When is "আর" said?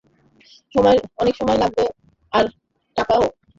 2.33-2.45